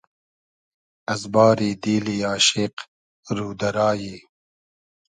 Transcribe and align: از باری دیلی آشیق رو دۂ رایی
از 1.13 1.21
باری 1.33 1.71
دیلی 1.83 2.17
آشیق 2.33 2.73
رو 3.35 3.47
دۂ 3.59 3.69
رایی 3.75 4.15